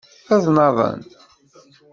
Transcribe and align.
Ad 0.33 0.45
naḍen. 0.55 1.01